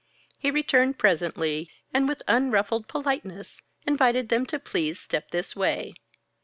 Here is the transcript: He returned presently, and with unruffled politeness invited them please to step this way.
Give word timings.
He 0.39 0.49
returned 0.49 0.97
presently, 0.97 1.69
and 1.93 2.07
with 2.07 2.23
unruffled 2.27 2.87
politeness 2.87 3.61
invited 3.85 4.29
them 4.29 4.47
please 4.47 4.97
to 4.97 5.03
step 5.03 5.29
this 5.29 5.55
way. 5.55 5.93